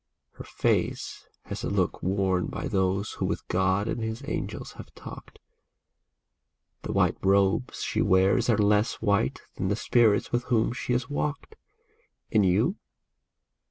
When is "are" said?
8.49-8.57